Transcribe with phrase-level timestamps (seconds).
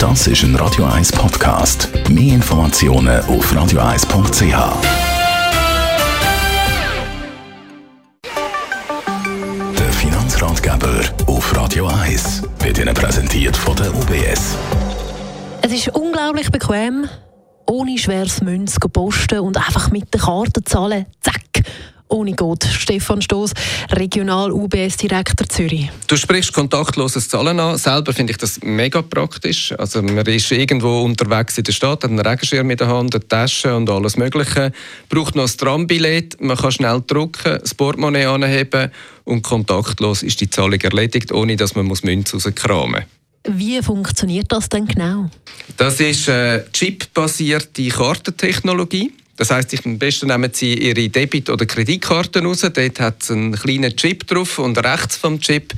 [0.00, 1.90] Das ist ein Radio 1 Podcast.
[2.08, 4.42] Mehr Informationen auf radio1.ch.
[9.78, 14.56] Der Finanzratgeber auf Radio 1 wird Ihnen präsentiert von der UBS.
[15.60, 17.06] Es ist unglaublich bequem,
[17.66, 21.04] ohne schweres Münz zu posten und einfach mit der Karte zahlen.
[21.20, 21.39] Zack!
[22.10, 22.64] Ohne Gott.
[22.64, 23.52] Stefan Stoß,
[23.92, 25.90] Regional UBS-Direktor Zürich.
[26.06, 27.78] Du sprichst kontaktloses Zahlen an.
[27.78, 29.72] Selber finde ich das mega praktisch.
[29.78, 33.26] Also man ist irgendwo unterwegs in der Stadt, hat einen Regenschirm in der Hand, eine
[33.26, 34.72] Tasche und alles Mögliche.
[35.08, 38.90] Braucht noch ein Trambillett, man kann schnell drucken, das Portemonnaie anheben
[39.24, 43.04] und kontaktlos ist die Zahlung erledigt, ohne dass man Münze rauskramen
[43.44, 43.56] muss.
[43.58, 45.30] Wie funktioniert das denn genau?
[45.76, 49.12] Das ist eine chipbasierte Kartentechnologie.
[49.40, 52.60] Das heißt, am besten nehmen Sie Ihre Debit- oder Kreditkarten raus.
[52.60, 55.72] Dort hat es einen kleinen Chip drauf und rechts vom Chip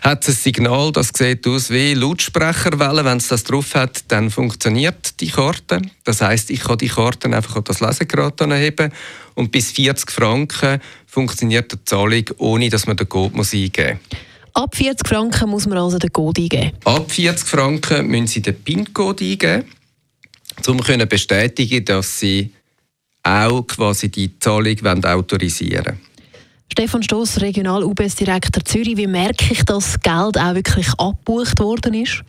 [0.00, 3.04] hat es ein Signal, das sieht aus wie Lautsprecherwellen.
[3.04, 5.82] Wenn es das drauf hat, dann funktioniert die Karte.
[6.04, 8.92] Das heißt, ich kann die Karten einfach auf das Lesegerät anheben
[9.34, 14.20] und bis 40 Franken funktioniert die Zahlung, ohne dass man den Code muss eingeben muss.
[14.54, 16.70] Ab 40 Franken muss man also den Code eingeben?
[16.84, 19.64] Ab 40 Franken müssen Sie den PIN-Code eingeben,
[20.68, 20.76] um
[21.08, 22.52] bestätigen, dass Sie
[23.22, 26.00] auch quasi die Zahlung autorisieren wollen.
[26.72, 28.96] Stefan Stoss, Regional UBS-Direktor Zürich.
[28.96, 32.22] Wie merke ich, dass Geld auch wirklich abgebucht worden ist?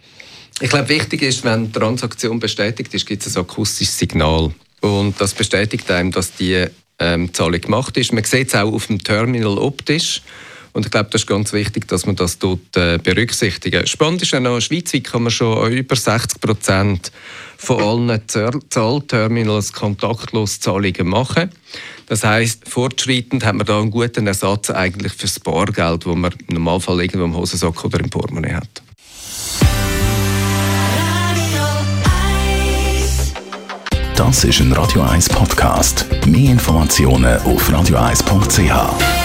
[0.60, 4.52] Ich glaube, wichtig ist, wenn die Transaktion bestätigt ist, gibt es ein akustisches Signal.
[4.82, 6.66] Und das bestätigt einem, dass die
[7.00, 8.14] ähm, Zahlung gemacht ist.
[8.14, 10.22] Man sieht es auch auf dem Terminal optisch.
[10.74, 13.90] Und ich glaube, das ist ganz wichtig, dass man das dort äh, berücksichtigt.
[13.90, 17.12] Spannend ist auch noch, schweizweit kann man schon über 60 Prozent
[17.62, 21.52] von allen Zahlterminals kontaktlos Zahlungen machen.
[22.08, 26.34] Das heißt, fortschreitend hat man da einen guten Ersatz eigentlich für das Bargeld, das man
[26.48, 28.82] im Normalfall irgendwo im Hosensack oder im Portemonnaie hat.
[34.16, 36.06] Das ist ein Radio 1 Podcast.
[36.26, 39.21] Mehr Informationen auf radio1.ch.